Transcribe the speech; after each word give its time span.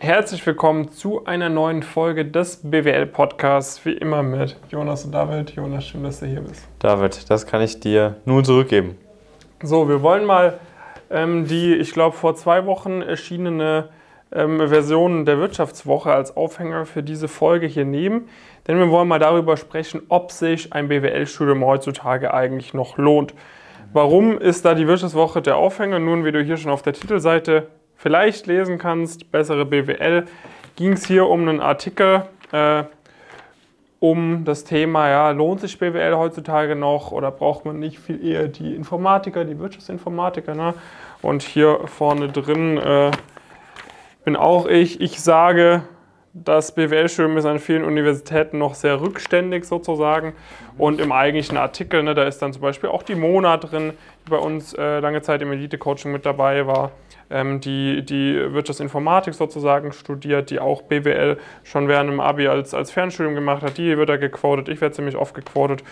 Herzlich 0.00 0.46
willkommen 0.46 0.92
zu 0.92 1.24
einer 1.24 1.48
neuen 1.48 1.82
Folge 1.82 2.24
des 2.24 2.60
BWL-Podcasts, 2.62 3.84
wie 3.84 3.94
immer 3.94 4.22
mit 4.22 4.56
Jonas 4.70 5.04
und 5.04 5.10
David. 5.10 5.50
Jonas, 5.50 5.88
schön, 5.88 6.04
dass 6.04 6.20
du 6.20 6.26
hier 6.26 6.40
bist. 6.40 6.68
David, 6.78 7.28
das 7.28 7.48
kann 7.48 7.62
ich 7.62 7.80
dir 7.80 8.14
nun 8.24 8.44
zurückgeben. 8.44 8.96
So, 9.60 9.88
wir 9.88 10.00
wollen 10.00 10.24
mal 10.24 10.60
ähm, 11.10 11.48
die, 11.48 11.74
ich 11.74 11.92
glaube, 11.92 12.16
vor 12.16 12.36
zwei 12.36 12.64
Wochen 12.64 13.02
erschienene 13.02 13.88
ähm, 14.30 14.58
Version 14.68 15.26
der 15.26 15.40
Wirtschaftswoche 15.40 16.12
als 16.12 16.36
Aufhänger 16.36 16.86
für 16.86 17.02
diese 17.02 17.26
Folge 17.26 17.66
hier 17.66 17.84
nehmen. 17.84 18.28
Denn 18.68 18.78
wir 18.78 18.90
wollen 18.90 19.08
mal 19.08 19.18
darüber 19.18 19.56
sprechen, 19.56 20.02
ob 20.08 20.30
sich 20.30 20.72
ein 20.72 20.86
BWL-Studium 20.86 21.64
heutzutage 21.64 22.32
eigentlich 22.32 22.72
noch 22.72 22.98
lohnt. 22.98 23.34
Warum 23.92 24.38
ist 24.38 24.64
da 24.64 24.74
die 24.74 24.86
Wirtschaftswoche 24.86 25.42
der 25.42 25.56
Aufhänger? 25.56 25.98
Nun, 25.98 26.24
wie 26.24 26.30
du 26.30 26.40
hier 26.40 26.56
schon 26.56 26.70
auf 26.70 26.82
der 26.82 26.92
Titelseite 26.92 27.66
vielleicht 27.98 28.46
lesen 28.46 28.78
kannst, 28.78 29.30
bessere 29.30 29.66
BWL, 29.66 30.24
ging 30.76 30.92
es 30.92 31.06
hier 31.06 31.26
um 31.26 31.40
einen 31.40 31.60
Artikel 31.60 32.22
äh, 32.52 32.84
um 34.00 34.44
das 34.44 34.62
Thema, 34.62 35.08
ja, 35.08 35.30
lohnt 35.32 35.60
sich 35.60 35.78
BWL 35.78 36.16
heutzutage 36.16 36.76
noch 36.76 37.10
oder 37.10 37.32
braucht 37.32 37.64
man 37.64 37.80
nicht 37.80 37.98
viel 37.98 38.24
eher 38.24 38.46
die 38.46 38.76
Informatiker, 38.76 39.44
die 39.44 39.58
Wirtschaftsinformatiker. 39.58 40.54
Ne? 40.54 40.74
Und 41.20 41.42
hier 41.42 41.80
vorne 41.86 42.28
drin 42.28 42.78
äh, 42.78 43.10
bin 44.24 44.36
auch 44.36 44.66
ich. 44.66 45.00
Ich 45.00 45.20
sage, 45.20 45.82
das 46.34 46.72
BWL-Studium 46.72 47.36
ist 47.38 47.46
an 47.46 47.58
vielen 47.58 47.84
Universitäten 47.84 48.58
noch 48.58 48.74
sehr 48.74 49.00
rückständig 49.00 49.64
sozusagen. 49.64 50.34
Und 50.76 51.00
im 51.00 51.10
eigentlichen 51.10 51.56
Artikel, 51.56 52.02
ne, 52.02 52.14
da 52.14 52.24
ist 52.24 52.40
dann 52.40 52.52
zum 52.52 52.62
Beispiel 52.62 52.90
auch 52.90 53.02
die 53.02 53.14
Mona 53.14 53.56
drin, 53.56 53.92
die 54.26 54.30
bei 54.30 54.36
uns 54.36 54.74
äh, 54.74 55.00
lange 55.00 55.22
Zeit 55.22 55.42
im 55.42 55.50
Elite-Coaching 55.50 56.12
mit 56.12 56.26
dabei 56.26 56.66
war, 56.66 56.92
ähm, 57.30 57.60
die, 57.60 58.04
die 58.04 58.52
Wirtschaftsinformatik 58.52 59.34
sozusagen 59.34 59.92
studiert, 59.92 60.50
die 60.50 60.60
auch 60.60 60.82
BWL 60.82 61.38
schon 61.64 61.88
während 61.88 62.10
dem 62.10 62.20
Abi 62.20 62.46
als, 62.46 62.74
als 62.74 62.90
Fernstudium 62.90 63.34
gemacht 63.34 63.62
hat. 63.62 63.78
Die 63.78 63.96
wird 63.96 64.08
da 64.08 64.16
gequotet, 64.16 64.68
ich 64.68 64.80
werde 64.80 64.94
ziemlich 64.94 65.16
oft 65.16 65.34
gequotet. 65.34 65.82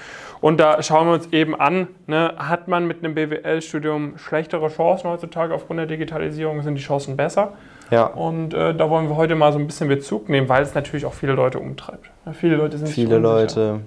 Und 0.41 0.61
da 0.61 0.83
schauen 0.83 1.09
wir 1.09 1.15
uns 1.15 1.33
eben 1.33 1.59
an, 1.59 1.89
ne, 2.07 2.35
hat 2.37 2.69
man 2.69 2.87
mit 2.87 3.03
einem 3.03 3.15
BWL-Studium 3.15 4.19
schlechtere 4.19 4.69
Chancen 4.69 5.11
heutzutage 5.11 5.55
aufgrund 5.55 5.79
der 5.79 5.87
Digitalisierung? 5.87 6.63
Sind 6.63 6.77
die 6.77 6.83
Chancen 6.83 7.17
besser? 7.17 7.55
Ja. 7.91 8.07
Und 8.07 8.55
äh, 8.55 8.75
da 8.75 8.91
wollen 8.91 9.09
wir 9.09 9.17
heute 9.17 9.35
mal 9.35 9.53
so 9.53 9.59
ein 9.59 9.67
bisschen 9.67 9.89
Bezug 9.89 10.29
nehmen, 10.29 10.49
weil 10.49 10.63
es 10.63 10.75
natürlich 10.75 11.07
auch 11.07 11.15
viele 11.15 11.33
Leute 11.33 11.59
umtreibt. 11.59 12.11
Ja, 12.25 12.33
viele 12.33 12.57
Leute 12.57 12.79
sind 12.79 12.89
Viele 12.89 13.19
Leute 13.19 13.81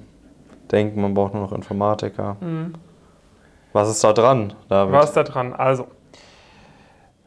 denken, 0.71 1.01
man 1.01 1.13
braucht 1.13 1.33
nur 1.33 1.43
noch 1.43 1.51
Informatiker. 1.51 2.37
Mhm. 2.39 2.73
Was 3.73 3.89
ist 3.89 4.03
da 4.03 4.13
dran, 4.13 4.53
David? 4.67 4.93
Was 4.93 5.09
ist 5.09 5.17
da 5.17 5.23
dran? 5.23 5.53
Also, 5.53 5.87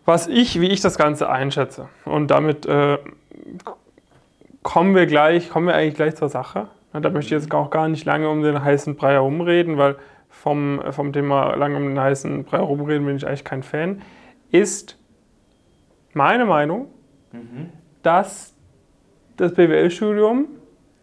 was 0.04 0.26
ich, 0.26 0.60
wie 0.60 0.68
ich 0.68 0.80
das 0.80 0.98
Ganze 0.98 1.28
einschätze, 1.28 1.88
und 2.04 2.28
damit 2.30 2.66
äh, 2.66 2.98
kommen 4.62 4.94
wir 4.94 5.06
gleich, 5.06 5.50
kommen 5.50 5.66
wir 5.66 5.74
eigentlich 5.74 5.94
gleich 5.94 6.16
zur 6.16 6.28
Sache. 6.28 6.68
Da 6.92 7.08
möchte 7.08 7.34
ich 7.34 7.42
jetzt 7.42 7.52
auch 7.54 7.70
gar 7.70 7.88
nicht 7.88 8.04
lange 8.04 8.28
um 8.28 8.42
den 8.42 8.62
heißen 8.62 8.96
Brei 8.96 9.12
herumreden, 9.12 9.78
weil 9.78 9.96
vom, 10.28 10.82
vom 10.90 11.12
Thema 11.12 11.54
lange 11.54 11.76
um 11.76 11.86
den 11.86 12.00
heißen 12.00 12.44
Brei 12.44 12.58
herumreden 12.58 13.06
bin 13.06 13.16
ich 13.16 13.26
eigentlich 13.26 13.44
kein 13.44 13.62
Fan, 13.62 14.02
ist 14.50 14.98
meine 16.14 16.44
Meinung, 16.44 16.88
mhm. 17.32 17.70
dass 18.02 18.54
das 19.36 19.54
BWL-Studium 19.54 20.46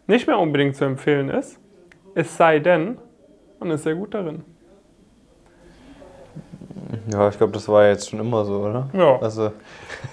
nicht 0.06 0.26
mehr 0.26 0.38
unbedingt 0.38 0.76
zu 0.76 0.84
empfehlen 0.84 1.28
ist, 1.28 1.58
es 2.14 2.36
sei 2.36 2.58
denn, 2.58 2.98
man 3.58 3.70
ist 3.70 3.84
sehr 3.84 3.94
gut 3.94 4.14
darin. 4.14 4.44
Ja, 7.12 7.28
ich 7.28 7.38
glaube, 7.38 7.52
das 7.52 7.68
war 7.68 7.86
jetzt 7.86 8.10
schon 8.10 8.20
immer 8.20 8.44
so, 8.44 8.60
oder? 8.60 8.88
Ja. 8.92 9.18
Also, 9.20 9.52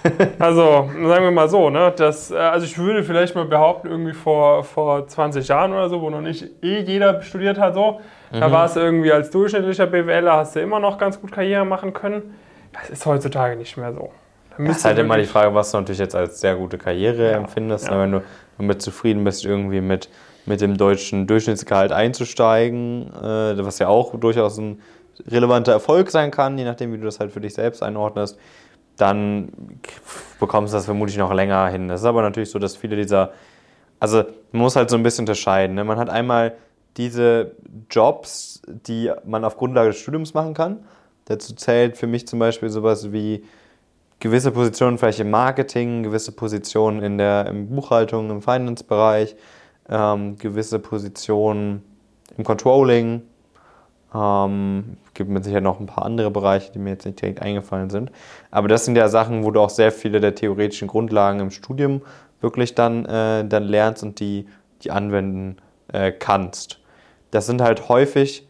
also 0.38 0.88
sagen 0.94 1.24
wir 1.24 1.30
mal 1.30 1.48
so, 1.48 1.70
ne? 1.70 1.92
Das, 1.96 2.30
äh, 2.30 2.36
also 2.36 2.66
ich 2.66 2.78
würde 2.78 3.02
vielleicht 3.02 3.34
mal 3.34 3.44
behaupten, 3.44 3.88
irgendwie 3.88 4.12
vor, 4.12 4.64
vor 4.64 5.06
20 5.06 5.46
Jahren 5.48 5.72
oder 5.72 5.88
so, 5.88 6.00
wo 6.00 6.10
noch 6.10 6.20
nicht 6.20 6.44
eh 6.62 6.80
jeder 6.80 7.22
studiert 7.22 7.58
hat, 7.58 7.74
so, 7.74 8.00
mhm. 8.32 8.40
da 8.40 8.52
war 8.52 8.66
es 8.66 8.76
irgendwie 8.76 9.12
als 9.12 9.30
durchschnittlicher 9.30 9.86
BWLer, 9.86 10.34
hast 10.34 10.56
du 10.56 10.60
immer 10.60 10.80
noch 10.80 10.98
ganz 10.98 11.20
gut 11.20 11.32
Karriere 11.32 11.64
machen 11.64 11.92
können. 11.92 12.34
Das 12.72 12.90
ist 12.90 13.06
heutzutage 13.06 13.56
nicht 13.56 13.76
mehr 13.76 13.92
so. 13.92 14.10
Das 14.58 14.78
ist 14.78 14.84
halt 14.84 14.98
immer 14.98 15.16
die 15.16 15.26
Frage, 15.26 15.54
was 15.54 15.70
du 15.70 15.78
natürlich 15.78 16.00
jetzt 16.00 16.14
als 16.14 16.40
sehr 16.40 16.56
gute 16.56 16.78
Karriere 16.78 17.30
ja, 17.30 17.36
empfindest. 17.36 17.88
Ja. 17.88 18.00
Wenn 18.00 18.12
du 18.12 18.22
damit 18.58 18.82
zufrieden 18.82 19.24
bist, 19.24 19.44
irgendwie 19.44 19.80
mit, 19.80 20.08
mit 20.46 20.60
dem 20.60 20.76
deutschen 20.76 21.26
Durchschnittsgehalt 21.26 21.92
einzusteigen, 21.92 23.12
äh, 23.14 23.64
was 23.64 23.78
ja 23.78 23.88
auch 23.88 24.18
durchaus 24.18 24.58
ein 24.58 24.80
relevanter 25.26 25.72
Erfolg 25.72 26.10
sein 26.10 26.30
kann, 26.30 26.58
je 26.58 26.64
nachdem, 26.64 26.92
wie 26.92 26.98
du 26.98 27.04
das 27.04 27.20
halt 27.20 27.32
für 27.32 27.40
dich 27.40 27.54
selbst 27.54 27.82
einordnest, 27.82 28.38
dann 28.96 29.50
bekommst 30.40 30.72
du 30.72 30.76
das 30.76 30.84
vermutlich 30.84 31.16
noch 31.18 31.32
länger 31.32 31.68
hin. 31.68 31.88
Das 31.88 32.00
ist 32.00 32.06
aber 32.06 32.22
natürlich 32.22 32.50
so, 32.50 32.58
dass 32.58 32.76
viele 32.76 32.96
dieser, 32.96 33.32
also 34.00 34.24
man 34.52 34.62
muss 34.62 34.76
halt 34.76 34.90
so 34.90 34.96
ein 34.96 35.02
bisschen 35.02 35.22
unterscheiden. 35.22 35.76
Ne? 35.76 35.84
Man 35.84 35.98
hat 35.98 36.10
einmal 36.10 36.54
diese 36.96 37.52
Jobs, 37.90 38.60
die 38.66 39.12
man 39.24 39.44
auf 39.44 39.56
Grundlage 39.56 39.90
des 39.90 39.98
Studiums 39.98 40.34
machen 40.34 40.54
kann. 40.54 40.84
Dazu 41.26 41.54
zählt 41.54 41.96
für 41.96 42.06
mich 42.08 42.26
zum 42.26 42.38
Beispiel 42.40 42.70
sowas 42.70 43.12
wie 43.12 43.44
gewisse 44.20 44.50
Positionen 44.50 44.98
vielleicht 44.98 45.20
im 45.20 45.30
Marketing, 45.30 46.02
gewisse 46.02 46.32
Positionen 46.32 47.02
in 47.02 47.18
der 47.18 47.46
im 47.46 47.68
Buchhaltung, 47.68 48.30
im 48.30 48.42
Finance-Bereich, 48.42 49.36
ähm, 49.88 50.36
gewisse 50.36 50.78
Positionen 50.78 51.82
im 52.36 52.44
Controlling. 52.44 53.22
Ähm, 54.14 54.96
gibt 55.14 55.30
mit 55.30 55.44
Sicherheit 55.44 55.64
noch 55.64 55.80
ein 55.80 55.86
paar 55.86 56.04
andere 56.04 56.30
Bereiche, 56.30 56.72
die 56.72 56.78
mir 56.78 56.90
jetzt 56.90 57.04
nicht 57.04 57.20
direkt 57.20 57.42
eingefallen 57.42 57.90
sind. 57.90 58.10
Aber 58.50 58.68
das 58.68 58.84
sind 58.84 58.96
ja 58.96 59.08
Sachen, 59.08 59.44
wo 59.44 59.50
du 59.50 59.60
auch 59.60 59.70
sehr 59.70 59.92
viele 59.92 60.20
der 60.20 60.34
theoretischen 60.34 60.88
Grundlagen 60.88 61.40
im 61.40 61.50
Studium 61.50 62.02
wirklich 62.40 62.74
dann, 62.74 63.04
äh, 63.04 63.46
dann 63.46 63.64
lernst 63.64 64.02
und 64.02 64.20
die, 64.20 64.46
die 64.82 64.90
anwenden 64.90 65.56
äh, 65.92 66.12
kannst. 66.12 66.80
Das 67.30 67.46
sind 67.46 67.60
halt 67.60 67.88
häufig 67.88 68.48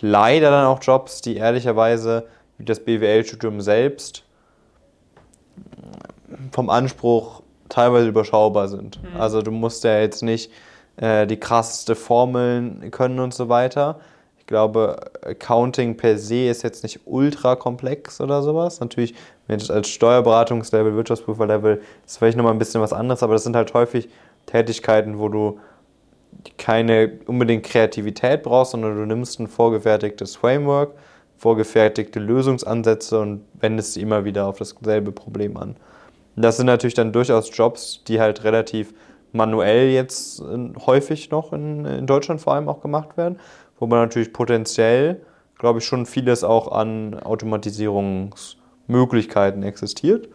leider 0.00 0.50
dann 0.50 0.66
auch 0.66 0.82
Jobs, 0.82 1.20
die 1.20 1.36
ehrlicherweise 1.36 2.26
wie 2.56 2.64
das 2.64 2.80
BWL-Studium 2.80 3.60
selbst 3.60 4.24
vom 6.52 6.70
Anspruch 6.70 7.42
teilweise 7.68 8.08
überschaubar 8.08 8.68
sind. 8.68 9.02
Mhm. 9.02 9.20
Also 9.20 9.42
du 9.42 9.50
musst 9.50 9.84
ja 9.84 10.00
jetzt 10.00 10.22
nicht 10.22 10.50
äh, 10.96 11.26
die 11.26 11.38
krasseste 11.38 11.94
Formeln 11.94 12.90
können 12.90 13.20
und 13.20 13.32
so 13.34 13.48
weiter. 13.48 14.00
Ich 14.38 14.46
glaube, 14.46 14.96
Accounting 15.22 15.96
per 15.96 16.18
se 16.18 16.48
ist 16.48 16.62
jetzt 16.62 16.82
nicht 16.82 17.00
ultra 17.04 17.54
komplex 17.54 18.20
oder 18.20 18.42
sowas. 18.42 18.80
Natürlich, 18.80 19.14
wenn 19.46 19.60
ich 19.60 19.70
als 19.70 19.88
Steuerberatungslevel, 19.88 20.94
Wirtschaftsprüferlevel, 20.96 21.80
ist 22.04 22.18
vielleicht 22.18 22.36
nochmal 22.36 22.52
ein 22.52 22.58
bisschen 22.58 22.80
was 22.80 22.92
anderes, 22.92 23.22
aber 23.22 23.34
das 23.34 23.44
sind 23.44 23.54
halt 23.54 23.72
häufig 23.74 24.08
Tätigkeiten, 24.46 25.18
wo 25.18 25.28
du 25.28 25.60
keine 26.58 27.18
unbedingt 27.26 27.64
Kreativität 27.64 28.42
brauchst, 28.42 28.72
sondern 28.72 28.96
du 28.96 29.06
nimmst 29.06 29.38
ein 29.40 29.46
vorgefertigtes 29.46 30.36
Framework, 30.36 30.92
vorgefertigte 31.40 32.20
Lösungsansätze 32.20 33.18
und 33.18 33.44
wendest 33.58 33.94
sie 33.94 34.02
immer 34.02 34.26
wieder 34.26 34.46
auf 34.46 34.58
dasselbe 34.58 35.10
Problem 35.10 35.56
an. 35.56 35.74
Das 36.36 36.58
sind 36.58 36.66
natürlich 36.66 36.92
dann 36.92 37.12
durchaus 37.12 37.50
Jobs, 37.56 38.04
die 38.06 38.20
halt 38.20 38.44
relativ 38.44 38.92
manuell 39.32 39.88
jetzt 39.88 40.42
äh, 40.42 40.68
häufig 40.84 41.30
noch 41.30 41.54
in, 41.54 41.86
in 41.86 42.06
Deutschland 42.06 42.42
vor 42.42 42.52
allem 42.54 42.68
auch 42.68 42.82
gemacht 42.82 43.16
werden, 43.16 43.38
wo 43.78 43.86
man 43.86 44.00
natürlich 44.00 44.34
potenziell, 44.34 45.22
glaube 45.58 45.78
ich, 45.78 45.86
schon 45.86 46.04
vieles 46.04 46.44
auch 46.44 46.72
an 46.72 47.18
Automatisierungsmöglichkeiten 47.18 49.62
existiert, 49.62 50.28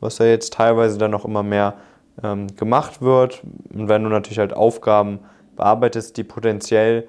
was 0.00 0.18
ja 0.18 0.26
jetzt 0.26 0.52
teilweise 0.52 0.98
dann 0.98 1.10
noch 1.10 1.24
immer 1.24 1.42
mehr 1.42 1.76
ähm, 2.22 2.54
gemacht 2.56 3.00
wird. 3.00 3.42
Und 3.72 3.88
wenn 3.88 4.04
du 4.04 4.10
natürlich 4.10 4.38
halt 4.38 4.52
Aufgaben 4.52 5.20
bearbeitest, 5.56 6.18
die 6.18 6.24
potenziell 6.24 7.08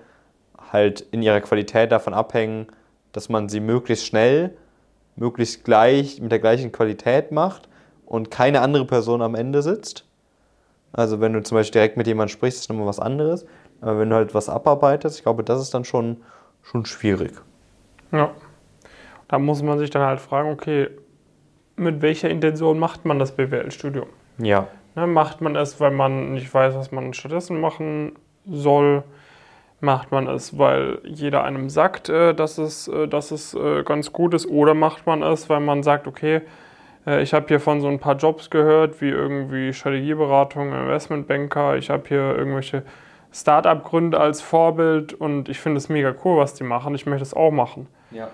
halt 0.72 1.02
in 1.02 1.22
ihrer 1.22 1.42
Qualität 1.42 1.92
davon 1.92 2.14
abhängen, 2.14 2.68
dass 3.12 3.30
man 3.30 3.50
sie 3.50 3.60
möglichst 3.60 4.06
schnell, 4.06 4.58
möglichst 5.16 5.64
gleich, 5.64 6.22
mit 6.22 6.32
der 6.32 6.40
gleichen 6.40 6.72
Qualität 6.72 7.32
macht 7.32 7.70
und 8.06 8.32
keine 8.32 8.62
andere 8.62 8.86
Person 8.86 9.22
am 9.22 9.36
Ende 9.36 9.62
sitzt. 9.62 10.06
Also 10.94 11.22
wenn 11.22 11.34
du 11.34 11.42
zum 11.42 11.58
Beispiel 11.58 11.74
direkt 11.74 11.98
mit 11.98 12.08
jemandem 12.08 12.34
sprichst, 12.34 12.60
ist 12.60 12.70
nochmal 12.70 12.88
was 12.88 13.00
anderes. 13.00 13.46
Aber 13.80 14.00
wenn 14.00 14.10
du 14.10 14.16
halt 14.16 14.34
was 14.34 14.50
abarbeitest, 14.50 15.18
ich 15.18 15.24
glaube, 15.24 15.44
das 15.44 15.62
ist 15.62 15.74
dann 15.74 15.86
schon, 15.86 16.18
schon 16.62 16.86
schwierig. 16.86 17.34
Ja. 18.12 18.32
Da 19.28 19.40
muss 19.40 19.64
man 19.64 19.80
sich 19.80 19.90
dann 19.90 20.04
halt 20.04 20.20
fragen, 20.20 20.52
okay, 20.52 20.90
mit 21.78 22.02
welcher 22.02 22.30
Intention 22.30 22.78
macht 22.78 23.06
man 23.06 23.18
das 23.18 23.32
BWL-Studium? 23.32 24.08
Ja. 24.38 24.68
Ne, 24.96 25.08
macht 25.08 25.40
man 25.40 25.56
es, 25.56 25.80
weil 25.80 25.92
man 25.92 26.34
nicht 26.34 26.54
weiß, 26.54 26.76
was 26.76 26.92
man 26.92 27.14
stattdessen 27.14 27.62
machen 27.62 28.14
soll? 28.46 29.04
Macht 29.84 30.12
man 30.12 30.28
es, 30.28 30.60
weil 30.60 31.00
jeder 31.04 31.44
einem 31.44 31.68
sagt, 31.72 32.08
äh, 32.08 32.36
dass 32.36 32.60
es, 32.60 32.88
äh, 32.88 33.08
dass 33.08 33.32
es 33.32 33.56
äh, 33.56 33.82
ganz 33.82 34.14
gut 34.14 34.36
ist? 34.36 34.48
Oder 34.48 34.76
macht 34.76 35.08
man 35.08 35.24
es, 35.24 35.50
weil 35.50 35.60
man 35.60 35.84
sagt, 35.84 36.08
okay, 36.08 36.42
ich 37.04 37.34
habe 37.34 37.48
hier 37.48 37.60
von 37.60 37.82
so 37.82 37.88
ein 37.88 37.98
paar 37.98 38.16
Jobs 38.16 38.52
gehört, 38.52 39.02
wie 39.02 39.10
irgendwie 39.10 39.74
Strategieberatung, 39.74 40.72
Investmentbanker. 40.72 41.76
Ich 41.78 41.90
habe 41.90 42.04
hier 42.08 42.36
irgendwelche 42.38 42.84
Startup-Gründe 43.34 44.20
als 44.20 44.40
Vorbild 44.40 45.16
und 45.16 45.50
ich 45.50 45.60
finde 45.60 45.80
es 45.80 45.90
mega 45.90 46.14
cool, 46.24 46.38
was 46.38 46.54
die 46.54 46.64
machen. 46.64 46.94
Ich 46.94 47.08
möchte 47.08 47.24
es 47.24 47.34
auch 47.34 47.50
machen. 47.50 47.88
Ja. 48.12 48.30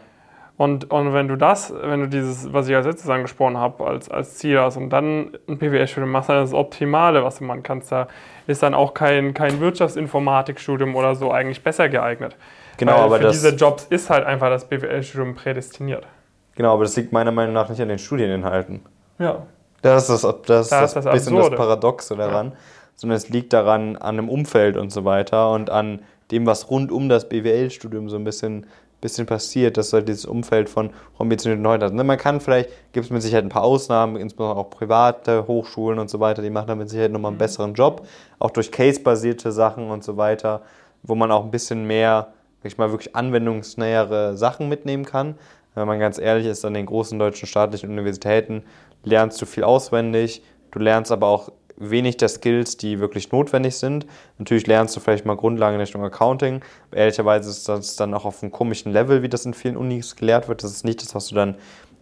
Und, 0.57 0.89
und 0.89 1.13
wenn 1.13 1.27
du 1.27 1.35
das, 1.35 1.71
wenn 1.81 1.99
du 2.01 2.07
dieses, 2.07 2.51
was 2.51 2.67
ich 2.67 2.75
als 2.75 2.87
letztes 2.87 3.09
angesprochen 3.09 3.57
habe, 3.57 3.85
als, 3.85 4.09
als 4.09 4.37
Ziel 4.37 4.59
hast 4.59 4.75
und 4.75 4.89
dann 4.89 5.37
ein 5.47 5.59
BWL-Studium 5.59 6.09
machst, 6.09 6.29
dann 6.29 6.43
ist 6.43 6.51
das 6.51 6.59
Optimale, 6.59 7.23
was 7.23 7.37
du 7.37 7.43
machen 7.43 7.61
kannst. 7.61 7.91
Da 7.91 8.07
ist 8.47 8.63
dann 8.63 8.73
auch 8.73 8.95
kein, 8.95 9.35
kein 9.35 9.59
Wirtschaftsinformatikstudium 9.59 10.95
oder 10.95 11.13
so 11.13 11.31
eigentlich 11.31 11.63
besser 11.63 11.89
geeignet. 11.89 12.35
Genau, 12.77 12.93
Weil 12.93 13.01
aber 13.01 13.17
für 13.17 13.23
das, 13.23 13.33
diese 13.41 13.55
Jobs 13.55 13.85
ist 13.89 14.09
halt 14.09 14.25
einfach 14.25 14.49
das 14.49 14.65
BWL-Studium 14.65 15.35
prädestiniert. 15.35 16.07
genau, 16.55 16.73
aber 16.73 16.83
das 16.83 16.95
liegt 16.95 17.11
meiner 17.11 17.31
Meinung 17.31 17.53
nach 17.53 17.69
nicht 17.69 17.81
an 17.81 17.89
den 17.89 17.99
Studieninhalten. 17.99 18.81
Ja. 19.19 19.43
Das 19.83 20.09
ist 20.09 20.23
das, 20.23 20.35
das, 20.47 20.69
Da 20.69 20.81
das, 20.81 20.89
ist 20.89 20.95
das 20.95 21.05
bisschen 21.05 21.35
Absurde. 21.35 21.55
das 21.55 21.57
Paradoxe 21.59 22.15
daran, 22.15 22.53
sondern 22.95 23.17
es 23.17 23.29
liegt 23.29 23.53
daran, 23.53 23.95
an 23.95 24.15
dem 24.15 24.27
Umfeld 24.27 24.75
und 24.75 24.91
so 24.91 25.05
weiter 25.05 25.51
und 25.51 25.69
an 25.69 26.01
dem, 26.31 26.47
was 26.47 26.69
rund 26.71 26.91
um 26.91 27.09
das 27.09 27.29
BWL-Studium 27.29 28.09
so 28.09 28.15
ein 28.17 28.23
bisschen, 28.23 28.65
bisschen 29.01 29.25
passiert, 29.25 29.77
dass 29.77 29.93
halt 29.93 30.07
dieses 30.07 30.25
Umfeld 30.25 30.69
von 30.69 30.89
ambitionierten 31.19 31.63
Leuten. 31.63 31.95
Ne, 31.95 32.03
Man 32.03 32.17
kann 32.17 32.41
vielleicht, 32.41 32.69
gibt 32.93 33.05
es 33.05 33.11
mit 33.11 33.21
Sicherheit 33.21 33.45
ein 33.45 33.49
paar 33.49 33.63
Ausnahmen, 33.63 34.15
insbesondere 34.15 34.59
auch 34.59 34.69
private 34.69 35.47
Hochschulen 35.47 35.99
und 35.99 36.09
so 36.09 36.19
weiter, 36.19 36.41
die 36.41 36.49
machen 36.49 36.67
da 36.67 36.75
mit 36.75 36.89
Sicherheit 36.89 37.11
nochmal 37.11 37.31
einen 37.31 37.37
besseren 37.37 37.73
Job, 37.73 38.07
auch 38.39 38.51
durch 38.51 38.71
Case-basierte 38.71 39.51
Sachen 39.51 39.89
und 39.91 40.03
so 40.03 40.17
weiter, 40.17 40.61
wo 41.03 41.15
man 41.15 41.31
auch 41.31 41.43
ein 41.43 41.51
bisschen 41.51 41.85
mehr, 41.85 42.33
sag 42.63 42.71
ich 42.71 42.77
mal, 42.77 42.91
wirklich 42.91 43.15
anwendungsnähere 43.15 44.35
Sachen 44.35 44.67
mitnehmen 44.67 45.05
kann. 45.05 45.35
Wenn 45.75 45.87
man 45.87 45.99
ganz 45.99 46.17
ehrlich 46.17 46.47
ist, 46.47 46.65
an 46.65 46.73
den 46.73 46.87
großen 46.87 47.19
deutschen 47.19 47.47
staatlichen 47.47 47.91
Universitäten 47.91 48.63
lernst 49.03 49.39
du 49.39 49.45
viel 49.45 49.63
auswendig, 49.63 50.41
du 50.71 50.79
lernst 50.79 51.11
aber 51.11 51.27
auch 51.27 51.51
wenig 51.77 52.17
der 52.17 52.29
Skills, 52.29 52.77
die 52.77 52.99
wirklich 52.99 53.31
notwendig 53.31 53.77
sind. 53.77 54.05
Natürlich 54.37 54.67
lernst 54.67 54.95
du 54.95 54.99
vielleicht 54.99 55.25
mal 55.25 55.35
Grundlagen 55.35 55.75
in 55.75 55.81
Richtung 55.81 56.03
Accounting. 56.03 56.61
Ehrlicherweise 56.91 57.49
ist 57.49 57.69
das 57.69 57.95
dann 57.95 58.13
auch 58.13 58.25
auf 58.25 58.41
einem 58.41 58.51
komischen 58.51 58.91
Level, 58.91 59.21
wie 59.21 59.29
das 59.29 59.45
in 59.45 59.53
vielen 59.53 59.77
Unis 59.77 60.15
gelehrt 60.15 60.47
wird. 60.47 60.63
Das 60.63 60.71
ist 60.71 60.85
nicht 60.85 61.01
das, 61.01 61.15
was 61.15 61.27
du 61.27 61.35
dann 61.35 61.55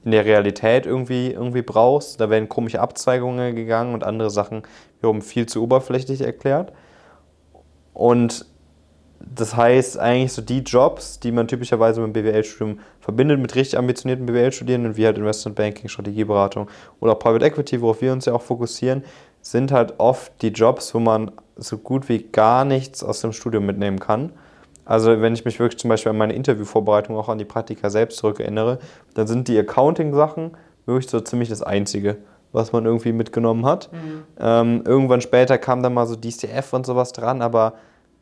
in 0.06 0.12
der 0.12 0.26
Realität 0.26 0.86
irgendwie, 0.86 1.32
irgendwie 1.32 1.62
brauchst. 1.62 2.22
Da 2.22 2.30
werden 2.30 2.48
komische 2.48 2.80
Abzweigungen 2.80 3.56
gegangen 3.56 3.94
und 3.94 4.04
andere 4.04 4.30
Sachen 4.30 4.64
wiederum 5.00 5.22
viel 5.22 5.46
zu 5.46 5.62
oberflächlich 5.62 6.22
erklärt. 6.22 6.72
Und 7.94 8.46
das 9.20 9.56
heißt 9.56 9.98
eigentlich 9.98 10.34
so 10.34 10.42
die 10.42 10.60
Jobs, 10.60 11.20
die 11.20 11.32
man 11.32 11.48
typischerweise 11.48 12.02
mit 12.02 12.14
BWL-Studium 12.14 12.80
verbindet, 13.00 13.40
mit 13.40 13.56
richtig 13.56 13.80
ambitionierten 13.80 14.26
BWL-Studierenden, 14.26 14.98
wie 14.98 15.06
halt 15.06 15.18
Investment 15.18 15.56
Banking, 15.56 15.90
Strategieberatung 15.90 16.70
oder 17.00 17.16
Private 17.16 17.46
Equity, 17.46 17.82
worauf 17.82 18.02
wir 18.02 18.14
uns 18.14 18.26
ja 18.26 18.34
auch 18.34 18.42
fokussieren, 18.42 19.04
sind 19.46 19.72
halt 19.72 20.00
oft 20.00 20.42
die 20.42 20.48
Jobs, 20.48 20.96
wo 20.96 21.00
man 21.00 21.32
so 21.56 21.78
gut 21.78 22.10
wie 22.10 22.24
gar 22.24 22.66
nichts 22.66 23.04
aus 23.04 23.22
dem 23.22 23.32
Studium 23.32 23.68
mitnehmen 23.68 24.00
kann. 24.00 24.32
Also 24.86 25.22
wenn 25.22 25.36
ich 25.36 25.46
mich 25.46 25.60
wirklich 25.60 25.80
zum 25.80 25.90
Beispiel 25.90 26.10
an 26.10 26.18
meine 26.18 26.34
Interviewvorbereitung 26.34 27.16
auch 27.16 27.30
an 27.30 27.38
die 27.38 27.46
Praktika 27.46 27.92
selbst 27.92 28.18
zurückerinnere, 28.18 28.80
dann 29.14 29.28
sind 29.28 29.48
die 29.48 29.58
Accounting-Sachen 29.60 30.58
wirklich 30.88 31.08
so 31.08 31.20
ziemlich 31.20 31.50
das 31.50 31.62
Einzige, 31.62 32.18
was 32.54 32.72
man 32.72 32.86
irgendwie 32.86 33.14
mitgenommen 33.14 33.68
hat. 33.68 33.92
Ähm, 34.40 34.84
irgendwann 34.84 35.22
später 35.22 35.60
kam 35.60 35.84
dann 35.84 35.94
mal 35.94 36.08
so 36.08 36.16
DCF 36.16 36.74
und 36.74 36.88
sowas 36.88 37.14
dran, 37.14 37.44
aber 37.44 37.74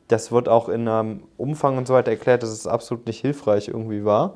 das 0.09 0.29
wird 0.29 0.49
auch 0.49 0.67
in 0.67 0.89
einem 0.89 1.23
Umfang 1.37 1.77
und 1.77 1.87
so 1.87 1.93
weiter 1.93 2.11
erklärt, 2.11 2.43
dass 2.43 2.49
es 2.49 2.67
absolut 2.67 3.07
nicht 3.07 3.21
hilfreich 3.21 3.69
irgendwie 3.69 4.03
war. 4.03 4.35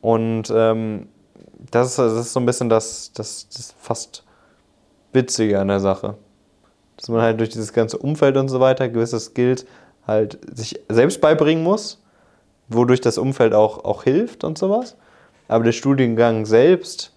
Und 0.00 0.50
ähm, 0.54 1.08
das, 1.70 1.88
ist, 1.88 1.98
das 1.98 2.14
ist 2.14 2.32
so 2.32 2.40
ein 2.40 2.46
bisschen 2.46 2.70
das, 2.70 3.12
das, 3.12 3.46
das 3.50 3.74
fast 3.78 4.25
Witzige 5.12 5.58
an 5.60 5.68
der 5.68 5.80
Sache. 5.80 6.14
Dass 6.96 7.08
man 7.08 7.20
halt 7.20 7.40
durch 7.40 7.50
dieses 7.50 7.72
ganze 7.72 7.98
Umfeld 7.98 8.36
und 8.36 8.48
so 8.48 8.60
weiter 8.60 8.88
gewisse 8.88 9.20
Skills 9.20 9.66
halt 10.06 10.38
sich 10.54 10.80
selbst 10.88 11.20
beibringen 11.20 11.62
muss, 11.62 12.02
wodurch 12.68 13.00
das 13.00 13.18
Umfeld 13.18 13.54
auch, 13.54 13.84
auch 13.84 14.04
hilft 14.04 14.44
und 14.44 14.56
sowas. 14.56 14.96
Aber 15.48 15.64
der 15.64 15.72
Studiengang 15.72 16.46
selbst 16.46 17.14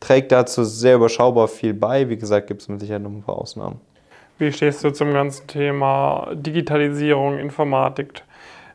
trägt 0.00 0.32
dazu 0.32 0.64
sehr 0.64 0.96
überschaubar 0.96 1.48
viel 1.48 1.74
bei. 1.74 2.08
Wie 2.08 2.16
gesagt, 2.16 2.46
gibt 2.46 2.62
es 2.62 2.68
mit 2.68 2.80
Sicherheit 2.80 3.02
noch 3.02 3.10
ein 3.10 3.22
paar 3.22 3.36
Ausnahmen. 3.36 3.80
Wie 4.38 4.50
stehst 4.50 4.82
du 4.82 4.90
zum 4.90 5.12
ganzen 5.12 5.46
Thema 5.46 6.28
Digitalisierung, 6.32 7.38
Informatik? 7.38 8.22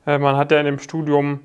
Äh, 0.06 0.19
man 0.19 0.38
hat 0.38 0.52
ja 0.52 0.60
in 0.60 0.66
dem 0.68 0.80
Studium 0.80 1.40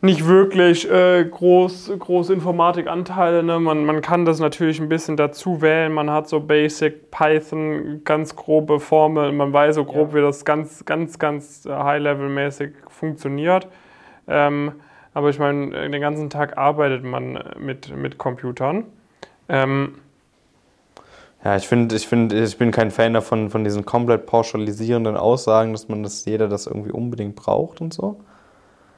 nicht 0.00 0.26
wirklich 0.26 0.88
äh, 0.90 1.24
groß, 1.24 1.92
große 1.98 2.32
Informatikanteile. 2.32 3.42
Ne? 3.42 3.58
Man, 3.58 3.84
man 3.84 4.00
kann 4.00 4.24
das 4.24 4.38
natürlich 4.38 4.80
ein 4.80 4.88
bisschen 4.88 5.16
dazu 5.16 5.60
wählen. 5.60 5.92
Man 5.92 6.10
hat 6.10 6.28
so 6.28 6.40
Basic, 6.40 7.10
Python, 7.10 8.02
ganz 8.04 8.36
grobe 8.36 8.78
Formeln. 8.78 9.36
Man 9.36 9.52
weiß 9.52 9.74
so 9.74 9.84
grob, 9.84 10.14
wie 10.14 10.20
das 10.20 10.44
ganz, 10.44 10.84
ganz, 10.84 11.18
ganz 11.18 11.66
äh, 11.66 11.70
high-level-mäßig 11.70 12.72
funktioniert. 12.88 13.66
Ähm, 14.28 14.72
aber 15.14 15.30
ich 15.30 15.38
meine, 15.38 15.90
den 15.90 16.00
ganzen 16.00 16.30
Tag 16.30 16.56
arbeitet 16.58 17.02
man 17.02 17.36
äh, 17.36 17.58
mit, 17.58 17.96
mit 17.96 18.18
Computern. 18.18 18.84
Ähm, 19.48 19.94
Ja, 21.44 21.56
ich 21.56 21.66
finde, 21.66 21.96
ich 21.96 22.06
finde, 22.06 22.42
ich 22.42 22.56
bin 22.58 22.70
kein 22.70 22.90
Fan 22.90 23.14
davon, 23.14 23.50
von 23.50 23.64
diesen 23.64 23.84
komplett 23.84 24.26
pauschalisierenden 24.26 25.16
Aussagen, 25.16 25.72
dass 25.72 25.88
man 25.88 26.02
das, 26.02 26.24
jeder 26.24 26.48
das 26.48 26.66
irgendwie 26.66 26.92
unbedingt 26.92 27.36
braucht 27.36 27.80
und 27.80 27.92
so. 27.92 28.20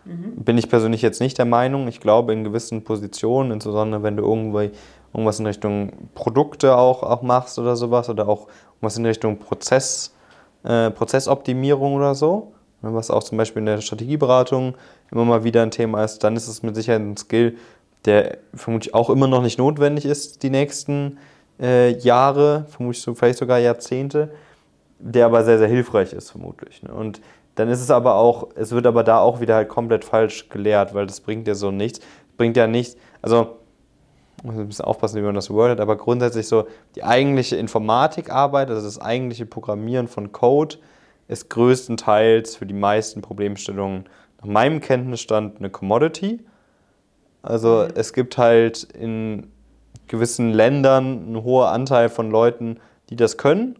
Bin 0.04 0.58
ich 0.58 0.68
persönlich 0.68 1.02
jetzt 1.02 1.20
nicht 1.20 1.38
der 1.38 1.44
Meinung. 1.44 1.88
Ich 1.88 2.00
glaube, 2.00 2.32
in 2.32 2.44
gewissen 2.44 2.84
Positionen, 2.84 3.50
insbesondere 3.50 4.02
wenn 4.02 4.16
du 4.16 4.22
irgendwie 4.24 4.70
irgendwas 5.12 5.40
in 5.40 5.46
Richtung 5.46 5.92
Produkte 6.14 6.76
auch, 6.76 7.02
auch 7.02 7.22
machst 7.22 7.58
oder 7.58 7.76
sowas, 7.76 8.08
oder 8.08 8.28
auch 8.28 8.48
irgendwas 8.76 8.96
in 8.96 9.06
Richtung 9.06 9.38
Prozess, 9.38 10.14
äh, 10.64 10.90
Prozessoptimierung 10.90 11.94
oder 11.94 12.14
so, 12.14 12.52
ne, 12.82 12.94
was 12.94 13.10
auch 13.10 13.22
zum 13.22 13.38
Beispiel 13.38 13.60
in 13.60 13.66
der 13.66 13.80
Strategieberatung 13.80 14.74
immer 15.10 15.24
mal 15.24 15.44
wieder 15.44 15.62
ein 15.62 15.70
Thema 15.70 16.04
ist, 16.04 16.24
dann 16.24 16.36
ist 16.36 16.48
es 16.48 16.62
mit 16.62 16.74
Sicherheit 16.76 17.02
ein 17.02 17.16
Skill, 17.16 17.56
der 18.04 18.38
vermutlich 18.54 18.94
auch 18.94 19.10
immer 19.10 19.26
noch 19.26 19.42
nicht 19.42 19.58
notwendig 19.58 20.06
ist, 20.06 20.42
die 20.42 20.50
nächsten 20.50 21.18
äh, 21.60 21.96
Jahre, 21.98 22.66
vermutlich 22.70 23.02
so, 23.02 23.14
vielleicht 23.14 23.38
sogar 23.38 23.58
Jahrzehnte, 23.58 24.30
der 24.98 25.26
aber 25.26 25.44
sehr, 25.44 25.58
sehr 25.58 25.68
hilfreich 25.68 26.12
ist, 26.12 26.30
vermutlich. 26.30 26.82
Ne? 26.82 26.92
Und 26.92 27.20
dann 27.60 27.68
ist 27.68 27.82
es 27.82 27.90
aber 27.90 28.14
auch, 28.14 28.48
es 28.54 28.72
wird 28.72 28.86
aber 28.86 29.04
da 29.04 29.18
auch 29.18 29.40
wieder 29.40 29.54
halt 29.56 29.68
komplett 29.68 30.04
falsch 30.04 30.48
gelehrt, 30.48 30.94
weil 30.94 31.06
das 31.06 31.20
bringt 31.20 31.46
ja 31.46 31.54
so 31.54 31.70
nichts. 31.70 32.00
Bringt 32.38 32.56
ja 32.56 32.66
nichts, 32.66 32.96
also, 33.20 33.58
muss 34.42 34.56
ein 34.56 34.66
bisschen 34.66 34.86
aufpassen, 34.86 35.18
wie 35.18 35.26
man 35.26 35.34
das 35.34 35.50
wordet, 35.50 35.78
aber 35.78 35.96
grundsätzlich 35.96 36.48
so, 36.48 36.66
die 36.94 37.04
eigentliche 37.04 37.56
Informatikarbeit, 37.56 38.70
also 38.70 38.82
das 38.82 38.98
eigentliche 38.98 39.44
Programmieren 39.44 40.08
von 40.08 40.32
Code, 40.32 40.76
ist 41.28 41.50
größtenteils 41.50 42.56
für 42.56 42.64
die 42.64 42.74
meisten 42.74 43.20
Problemstellungen 43.20 44.06
nach 44.40 44.48
meinem 44.48 44.80
Kenntnisstand 44.80 45.58
eine 45.58 45.68
Commodity. 45.68 46.40
Also 47.42 47.82
es 47.82 48.14
gibt 48.14 48.38
halt 48.38 48.84
in 48.84 49.48
gewissen 50.08 50.50
Ländern 50.54 51.26
einen 51.26 51.42
hohen 51.42 51.66
Anteil 51.66 52.08
von 52.08 52.30
Leuten, 52.30 52.80
die 53.10 53.16
das 53.16 53.36
können 53.36 53.78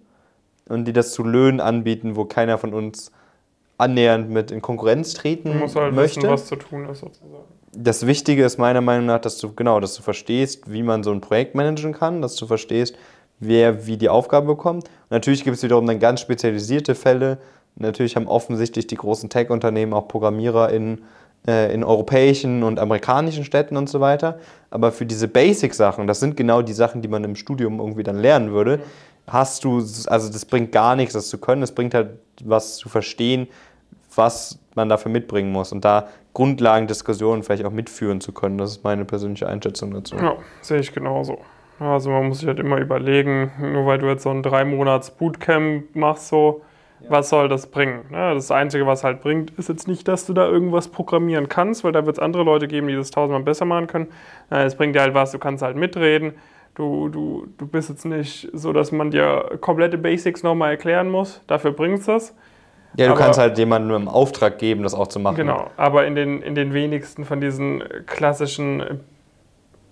und 0.68 0.84
die 0.84 0.92
das 0.92 1.12
zu 1.12 1.24
Löhnen 1.24 1.60
anbieten, 1.60 2.14
wo 2.14 2.26
keiner 2.26 2.58
von 2.58 2.74
uns 2.74 3.10
annähernd 3.80 4.30
mit 4.30 4.50
in 4.50 4.62
Konkurrenz 4.62 5.14
treten 5.14 5.48
man 5.50 5.58
muss 5.60 5.76
halt 5.76 5.94
möchte. 5.94 6.18
wissen, 6.18 6.30
was 6.30 6.46
zu 6.46 6.56
tun 6.56 6.88
ist, 6.88 7.00
sozusagen. 7.00 7.44
das 7.72 8.06
Wichtige 8.06 8.44
ist 8.44 8.58
meiner 8.58 8.80
Meinung 8.80 9.06
nach, 9.06 9.20
dass 9.20 9.38
du 9.38 9.52
genau, 9.54 9.80
dass 9.80 9.94
du 9.94 10.02
verstehst, 10.02 10.70
wie 10.70 10.82
man 10.82 11.02
so 11.02 11.10
ein 11.10 11.20
Projekt 11.20 11.54
managen 11.54 11.92
kann, 11.92 12.22
dass 12.22 12.36
du 12.36 12.46
verstehst, 12.46 12.96
wer 13.40 13.86
wie 13.86 13.96
die 13.96 14.08
Aufgabe 14.08 14.46
bekommt. 14.46 14.84
Und 14.84 15.10
natürlich 15.10 15.44
gibt 15.44 15.56
es 15.56 15.62
wiederum 15.62 15.86
dann 15.86 15.98
ganz 15.98 16.20
spezialisierte 16.20 16.94
Fälle. 16.94 17.38
Natürlich 17.76 18.16
haben 18.16 18.28
offensichtlich 18.28 18.86
die 18.86 18.96
großen 18.96 19.30
Tech-Unternehmen 19.30 19.94
auch 19.94 20.08
Programmierer 20.08 20.70
in, 20.70 21.02
äh, 21.48 21.72
in 21.72 21.82
europäischen 21.82 22.62
und 22.62 22.78
amerikanischen 22.78 23.44
Städten 23.44 23.76
und 23.76 23.88
so 23.88 24.00
weiter. 24.00 24.38
Aber 24.70 24.92
für 24.92 25.06
diese 25.06 25.26
Basic-Sachen, 25.26 26.06
das 26.06 26.20
sind 26.20 26.36
genau 26.36 26.62
die 26.62 26.74
Sachen, 26.74 27.00
die 27.00 27.08
man 27.08 27.24
im 27.24 27.36
Studium 27.36 27.78
irgendwie 27.78 28.02
dann 28.02 28.18
lernen 28.18 28.52
würde, 28.52 28.80
hast 29.26 29.64
du, 29.64 29.78
also 30.06 30.30
das 30.30 30.44
bringt 30.44 30.72
gar 30.72 30.96
nichts, 30.96 31.14
das 31.14 31.28
zu 31.28 31.38
können. 31.38 31.62
Es 31.62 31.72
bringt 31.72 31.94
halt 31.94 32.10
was 32.44 32.76
zu 32.76 32.88
verstehen, 32.88 33.48
was 34.14 34.58
man 34.74 34.88
dafür 34.88 35.10
mitbringen 35.10 35.52
muss 35.52 35.72
und 35.72 35.84
da 35.84 36.08
Grundlagendiskussionen 36.34 37.42
vielleicht 37.42 37.64
auch 37.64 37.72
mitführen 37.72 38.20
zu 38.20 38.32
können. 38.32 38.58
Das 38.58 38.70
ist 38.72 38.84
meine 38.84 39.04
persönliche 39.04 39.48
Einschätzung 39.48 39.92
dazu. 39.92 40.16
Ja, 40.16 40.36
sehe 40.60 40.78
ich 40.80 40.92
genauso. 40.92 41.38
Also 41.78 42.10
man 42.10 42.28
muss 42.28 42.40
sich 42.40 42.46
halt 42.48 42.58
immer 42.58 42.76
überlegen, 42.78 43.52
nur 43.58 43.86
weil 43.86 43.98
du 43.98 44.06
jetzt 44.06 44.22
so 44.22 44.30
ein 44.30 44.42
drei 44.42 44.64
Monats 44.64 45.10
Bootcamp 45.10 45.96
machst, 45.96 46.28
so, 46.28 46.60
was 47.08 47.30
soll 47.30 47.48
das 47.48 47.68
bringen? 47.68 48.04
Ne? 48.10 48.34
Das 48.34 48.50
Einzige, 48.50 48.86
was 48.86 49.02
halt 49.02 49.22
bringt, 49.22 49.50
ist 49.52 49.70
jetzt 49.70 49.88
nicht, 49.88 50.06
dass 50.06 50.26
du 50.26 50.34
da 50.34 50.46
irgendwas 50.46 50.88
programmieren 50.88 51.48
kannst, 51.48 51.82
weil 51.82 51.92
da 51.92 52.04
wird 52.04 52.18
es 52.18 52.22
andere 52.22 52.42
Leute 52.42 52.68
geben, 52.68 52.88
die 52.88 52.94
das 52.96 53.10
tausendmal 53.10 53.42
besser 53.42 53.64
machen 53.64 53.86
können. 53.86 54.08
Äh, 54.50 54.64
Es 54.64 54.74
bringt 54.74 54.94
dir 54.94 55.00
halt 55.00 55.14
was, 55.14 55.32
du 55.32 55.38
kannst 55.38 55.62
halt 55.62 55.76
mitreden. 55.76 56.34
Du, 56.74 57.08
du, 57.08 57.46
du 57.56 57.66
bist 57.66 57.88
jetzt 57.88 58.04
nicht 58.04 58.48
so, 58.52 58.72
dass 58.74 58.92
man 58.92 59.10
dir 59.10 59.58
komplette 59.60 59.96
Basics 59.98 60.42
nochmal 60.42 60.72
erklären 60.72 61.10
muss. 61.10 61.40
Dafür 61.46 61.72
bringt 61.72 62.00
es 62.00 62.06
das. 62.06 62.34
Ja, 62.96 63.06
du 63.06 63.12
Aber- 63.12 63.20
kannst 63.20 63.38
halt 63.38 63.56
jemandem 63.58 63.94
im 63.96 64.08
Auftrag 64.08 64.58
geben, 64.58 64.82
das 64.82 64.94
auch 64.94 65.06
zu 65.08 65.20
machen. 65.20 65.36
Genau, 65.36 65.70
aber 65.76 66.06
in 66.06 66.14
den, 66.14 66.42
in 66.42 66.54
den 66.54 66.72
wenigsten 66.74 67.24
von 67.24 67.40
diesen 67.40 67.82
klassischen, 68.06 69.00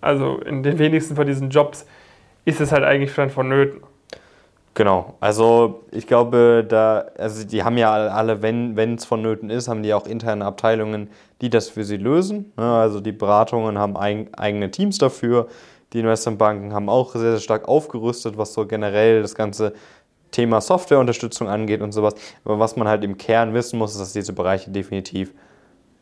also 0.01 0.39
in 0.39 0.63
den 0.63 0.79
wenigsten 0.79 1.15
von 1.17 1.27
diesen 1.27 1.51
Jobs 1.51 1.87
ist 2.45 2.61
es 2.61 2.73
halt 2.73 2.85
eigentlich 2.85 3.15
dann 3.15 3.31
vonnöten. 3.31 3.81
Genau, 4.75 5.15
also 5.19 5.83
ich 5.91 6.07
glaube, 6.07 6.65
da, 6.69 7.07
also 7.19 7.45
die 7.45 7.65
haben 7.65 7.77
ja 7.79 7.93
alle, 7.93 8.43
wenn 8.43 8.95
es 8.95 9.05
vonnöten 9.05 9.51
ist, 9.51 9.67
haben 9.67 9.83
die 9.83 9.93
auch 9.93 10.07
interne 10.07 10.45
Abteilungen, 10.45 11.11
die 11.41 11.51
das 11.51 11.69
für 11.69 11.83
sie 11.83 11.97
lösen. 11.97 12.53
Ne? 12.57 12.65
Also 12.65 13.01
die 13.01 13.11
Beratungen 13.11 13.77
haben 13.77 13.97
ein, 13.97 14.33
eigene 14.35 14.71
Teams 14.71 14.99
dafür. 14.99 15.49
Die 15.93 16.01
Investmentbanken 16.01 16.75
haben 16.75 16.89
auch 16.89 17.13
sehr, 17.13 17.33
sehr 17.33 17.41
stark 17.41 17.67
aufgerüstet, 17.67 18.39
was 18.39 18.55
so 18.55 18.67
generell 18.67 19.23
das 19.23 19.35
ganze 19.35 19.73
Thema 20.31 20.61
Softwareunterstützung 20.61 21.49
angeht 21.49 21.81
und 21.81 21.93
sowas. 21.93 22.15
Aber 22.45 22.59
was 22.59 22.77
man 22.77 22.89
halt 22.89 23.05
im 23.05 23.19
Kern 23.19 23.55
wissen 23.55 23.79
muss, 23.79 23.93
ist, 23.93 24.01
dass 24.01 24.13
diese 24.13 24.33
Bereiche 24.33 24.71
definitiv 24.71 25.33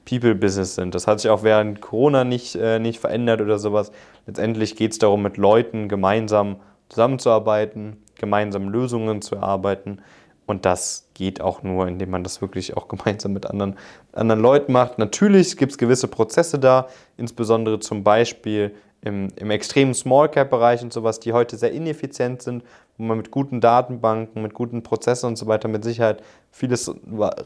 People-Business 0.07 0.77
sind. 0.77 0.95
Das 0.95 1.07
hat 1.07 1.21
sich 1.21 1.31
auch 1.31 1.43
während 1.43 1.81
Corona 1.81 2.25
nicht, 2.25 2.55
äh, 2.55 2.79
nicht 2.79 3.01
verändert 3.01 3.41
oder 3.41 3.59
sowas. 3.59 3.91
Letztendlich 4.27 4.77
geht 4.77 4.93
es 4.93 4.99
darum, 4.99 5.23
mit 5.23 5.37
Leuten 5.37 5.89
gemeinsam 5.89 6.57
zusammenzuarbeiten, 6.89 7.97
gemeinsam 8.15 8.69
Lösungen 8.69 9.21
zu 9.21 9.35
erarbeiten. 9.35 10.01
Und 10.47 10.65
das 10.65 11.09
geht 11.15 11.41
auch 11.41 11.65
nur, 11.65 11.89
indem 11.89 12.11
man 12.11 12.23
das 12.23 12.41
wirklich 12.41 12.77
auch 12.77 12.89
gemeinsam 12.89 13.33
mit 13.33 13.47
anderen, 13.47 13.77
anderen 14.13 14.41
Leuten 14.41 14.73
macht. 14.73 14.99
Natürlich 14.99 15.57
gibt 15.57 15.73
es 15.73 15.79
gewisse 15.79 16.09
Prozesse 16.09 16.59
da, 16.59 16.89
insbesondere 17.17 17.81
zum 17.81 18.05
Beispiel 18.05 18.75
im, 19.03 19.29
im 19.37 19.51
extremen 19.51 19.95
Small 19.95 20.29
Cap-Bereich 20.29 20.83
und 20.83 20.93
sowas, 20.93 21.21
die 21.21 21.33
heute 21.33 21.57
sehr 21.57 21.73
ineffizient 21.73 22.43
sind, 22.43 22.65
wo 22.99 23.05
man 23.05 23.17
mit 23.17 23.31
guten 23.31 23.61
Datenbanken, 23.61 24.43
mit 24.43 24.55
guten 24.55 24.83
Prozessen 24.83 25.27
und 25.27 25.37
so 25.37 25.47
weiter 25.47 25.69
mit 25.69 25.85
Sicherheit 25.85 26.23
vieles 26.51 26.93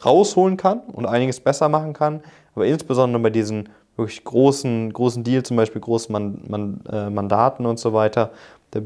rausholen 0.05 0.57
kann 0.57 0.81
und 0.93 1.07
einiges 1.07 1.41
besser 1.41 1.69
machen 1.69 1.93
kann. 1.93 2.21
Aber 2.55 2.67
insbesondere 2.67 3.23
bei 3.23 3.31
diesen 3.31 3.69
wirklich 3.97 4.25
großen, 4.25 4.93
großen 4.93 5.25
Deals, 5.25 5.49
zum 5.49 5.57
Beispiel 5.57 5.81
großen 5.81 6.13
Man 6.13 6.43
Man 6.49 6.81
äh, 6.91 7.11
Mandaten 7.11 7.67
und 7.67 7.79
so 7.79 7.93
weiter, 7.93 8.31
da 8.71 8.81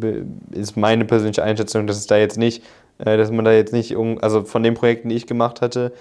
ist 0.51 0.77
meine 0.77 1.05
persönliche 1.05 1.43
Einschätzung, 1.43 1.87
dass 1.87 1.99
es 1.99 2.07
da 2.07 2.17
jetzt 2.17 2.39
nicht, 2.39 2.63
äh, 2.99 3.17
dass 3.17 3.31
man 3.31 3.45
da 3.45 3.53
jetzt 3.53 3.73
nicht, 3.73 3.97
also 4.21 4.45
von 4.45 4.63
den 4.63 4.75
Projekten, 4.75 5.11
die 5.11 5.17
ich 5.17 5.27
gemacht 5.27 5.61
hatte, 5.61 5.93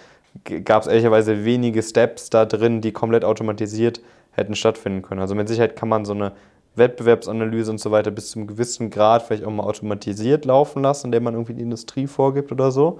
gab 0.63 0.81
es 0.83 0.87
ehrlicherweise 0.87 1.45
wenige 1.45 1.83
Steps 1.83 2.29
da 2.29 2.45
drin, 2.45 2.81
die 2.81 2.91
komplett 2.91 3.23
automatisiert 3.23 4.01
hätten 4.31 4.55
stattfinden 4.55 5.03
können. 5.03 5.21
Also 5.21 5.35
mit 5.35 5.47
Sicherheit 5.47 5.75
kann 5.75 5.89
man 5.89 6.05
so 6.05 6.13
eine 6.13 6.31
Wettbewerbsanalyse 6.75 7.71
und 7.71 7.79
so 7.79 7.91
weiter 7.91 8.11
bis 8.11 8.31
zu 8.31 8.39
einem 8.39 8.47
gewissen 8.47 8.89
Grad 8.89 9.23
vielleicht 9.23 9.43
auch 9.43 9.51
mal 9.51 9.63
automatisiert 9.63 10.45
laufen 10.45 10.81
lassen, 10.81 11.07
indem 11.07 11.23
man 11.23 11.33
irgendwie 11.33 11.53
die 11.53 11.61
Industrie 11.61 12.07
vorgibt 12.07 12.51
oder 12.51 12.71
so. 12.71 12.99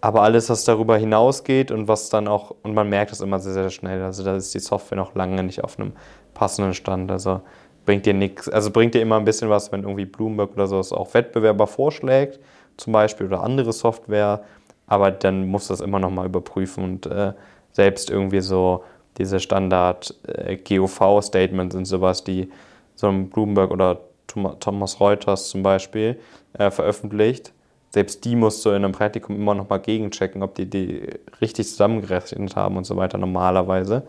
Aber 0.00 0.22
alles, 0.22 0.48
was 0.48 0.64
darüber 0.64 0.96
hinausgeht 0.96 1.70
und 1.70 1.86
was 1.86 2.08
dann 2.08 2.26
auch, 2.26 2.54
und 2.62 2.72
man 2.72 2.88
merkt 2.88 3.12
das 3.12 3.20
immer 3.20 3.38
sehr, 3.38 3.52
sehr 3.52 3.70
schnell, 3.70 4.02
also 4.02 4.24
da 4.24 4.34
ist 4.34 4.54
die 4.54 4.60
Software 4.60 4.96
noch 4.96 5.14
lange 5.14 5.42
nicht 5.42 5.62
auf 5.62 5.78
einem 5.78 5.92
passenden 6.32 6.72
Stand. 6.72 7.10
Also 7.10 7.42
bringt 7.84 8.06
dir 8.06 8.14
nichts, 8.14 8.48
also 8.48 8.70
bringt 8.70 8.94
dir 8.94 9.02
immer 9.02 9.16
ein 9.16 9.24
bisschen 9.24 9.50
was, 9.50 9.72
wenn 9.72 9.82
irgendwie 9.82 10.06
Bloomberg 10.06 10.52
oder 10.54 10.66
sowas 10.66 10.92
auch 10.92 11.12
Wettbewerber 11.12 11.66
vorschlägt, 11.66 12.40
zum 12.78 12.94
Beispiel, 12.94 13.26
oder 13.26 13.42
andere 13.42 13.74
Software, 13.74 14.42
aber 14.86 15.10
dann 15.10 15.46
muss 15.48 15.68
das 15.68 15.80
immer 15.80 15.98
noch 15.98 16.10
mal 16.10 16.24
überprüfen 16.24 16.82
und 16.82 17.06
äh, 17.06 17.34
selbst 17.72 18.10
irgendwie 18.10 18.40
so 18.40 18.84
diese 19.18 19.38
Standard 19.38 20.14
äh, 20.26 20.56
und 20.56 21.84
sowas, 21.84 22.24
die 22.24 22.50
so 23.00 23.08
ein 23.08 23.30
Bloomberg 23.30 23.70
oder 23.70 24.00
Thomas 24.26 25.00
Reuters 25.00 25.48
zum 25.48 25.62
Beispiel 25.62 26.20
äh, 26.52 26.70
veröffentlicht, 26.70 27.52
selbst 27.90 28.24
die 28.24 28.36
musst 28.36 28.64
du 28.64 28.70
in 28.70 28.76
einem 28.76 28.92
Praktikum 28.92 29.34
immer 29.34 29.54
noch 29.54 29.68
mal 29.68 29.78
gegenchecken, 29.78 30.42
ob 30.42 30.54
die 30.54 30.66
die 30.66 31.10
richtig 31.40 31.68
zusammengerechnet 31.68 32.54
haben 32.54 32.76
und 32.76 32.84
so 32.84 32.96
weiter 32.96 33.18
normalerweise. 33.18 34.04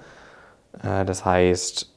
Äh, 0.83 1.05
das 1.05 1.25
heißt, 1.25 1.91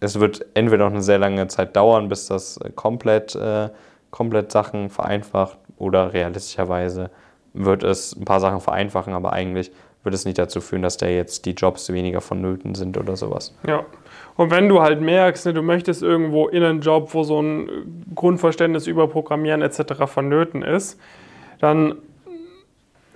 es 0.00 0.20
wird 0.20 0.44
entweder 0.54 0.84
noch 0.84 0.92
eine 0.92 1.02
sehr 1.02 1.18
lange 1.18 1.46
Zeit 1.48 1.74
dauern, 1.76 2.08
bis 2.08 2.26
das 2.26 2.60
komplett, 2.74 3.34
äh, 3.34 3.70
komplett 4.10 4.52
Sachen 4.52 4.90
vereinfacht 4.90 5.58
oder 5.78 6.12
realistischerweise 6.12 7.10
wird 7.52 7.82
es 7.82 8.14
ein 8.14 8.24
paar 8.24 8.40
Sachen 8.40 8.60
vereinfachen, 8.60 9.14
aber 9.14 9.32
eigentlich 9.32 9.72
wird 10.02 10.14
es 10.14 10.24
nicht 10.24 10.38
dazu 10.38 10.60
führen, 10.60 10.82
dass 10.82 10.96
da 10.96 11.06
jetzt 11.06 11.44
die 11.46 11.52
Jobs 11.52 11.92
weniger 11.92 12.20
vonnöten 12.20 12.74
sind 12.74 12.96
oder 12.96 13.16
sowas. 13.16 13.54
Ja. 13.66 13.84
Und 14.36 14.50
wenn 14.50 14.68
du 14.68 14.80
halt 14.80 15.00
merkst, 15.00 15.46
ne, 15.46 15.52
du 15.52 15.62
möchtest 15.62 16.02
irgendwo 16.02 16.48
in 16.48 16.62
einen 16.62 16.80
Job, 16.80 17.12
wo 17.12 17.22
so 17.22 17.40
ein 17.42 18.04
Grundverständnis 18.14 18.86
über 18.86 19.08
Programmieren 19.08 19.60
etc. 19.60 20.06
vonnöten 20.06 20.62
ist, 20.62 20.98
dann 21.58 21.96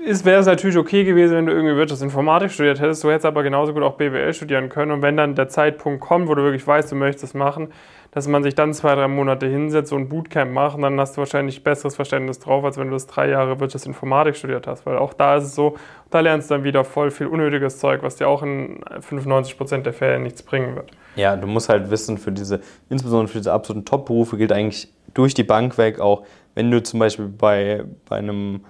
wäre 0.06 0.40
es 0.40 0.46
natürlich 0.46 0.76
okay 0.76 1.04
gewesen, 1.04 1.36
wenn 1.36 1.46
du 1.46 1.52
irgendwie 1.52 1.76
Wirtschaftsinformatik 1.76 2.50
studiert 2.50 2.80
hättest. 2.80 3.02
Du 3.04 3.10
hättest 3.10 3.26
aber 3.26 3.42
genauso 3.42 3.72
gut 3.72 3.82
auch 3.82 3.94
BWL 3.94 4.34
studieren 4.34 4.68
können. 4.68 4.92
Und 4.92 5.02
wenn 5.02 5.16
dann 5.16 5.34
der 5.34 5.48
Zeitpunkt 5.48 6.00
kommt, 6.00 6.28
wo 6.28 6.34
du 6.34 6.42
wirklich 6.42 6.66
weißt, 6.66 6.92
du 6.92 6.96
möchtest 6.96 7.24
es 7.24 7.34
machen, 7.34 7.68
dass 8.10 8.28
man 8.28 8.42
sich 8.42 8.54
dann 8.54 8.72
zwei, 8.74 8.94
drei 8.94 9.08
Monate 9.08 9.46
hinsetzt 9.46 9.92
und 9.92 10.02
ein 10.02 10.08
Bootcamp 10.08 10.52
macht, 10.52 10.80
dann 10.80 11.00
hast 11.00 11.16
du 11.16 11.18
wahrscheinlich 11.18 11.64
besseres 11.64 11.96
Verständnis 11.96 12.38
drauf, 12.38 12.64
als 12.64 12.78
wenn 12.78 12.88
du 12.88 12.92
das 12.92 13.06
drei 13.06 13.28
Jahre 13.30 13.58
Wirtschaftsinformatik 13.58 14.36
studiert 14.36 14.66
hast. 14.66 14.86
Weil 14.86 14.98
auch 14.98 15.14
da 15.14 15.36
ist 15.36 15.44
es 15.44 15.54
so, 15.54 15.76
da 16.10 16.20
lernst 16.20 16.50
du 16.50 16.54
dann 16.54 16.64
wieder 16.64 16.84
voll 16.84 17.10
viel 17.10 17.26
unnötiges 17.26 17.78
Zeug, 17.78 18.02
was 18.02 18.16
dir 18.16 18.28
auch 18.28 18.42
in 18.42 18.80
95 19.00 19.56
Prozent 19.56 19.86
der 19.86 19.94
Fälle 19.94 20.20
nichts 20.20 20.42
bringen 20.42 20.76
wird. 20.76 20.90
Ja, 21.16 21.34
du 21.34 21.46
musst 21.46 21.68
halt 21.68 21.90
wissen, 21.90 22.18
für 22.18 22.30
diese, 22.30 22.60
insbesondere 22.88 23.28
für 23.28 23.38
diese 23.38 23.52
absoluten 23.52 23.84
Top-Berufe 23.84 24.36
gilt 24.36 24.52
eigentlich 24.52 24.88
durch 25.14 25.34
die 25.34 25.44
Bank 25.44 25.78
weg 25.78 25.98
auch, 25.98 26.24
wenn 26.54 26.70
du 26.70 26.82
zum 26.82 27.00
Beispiel 27.00 27.26
bei, 27.26 27.84
bei 28.08 28.16
einem 28.16 28.60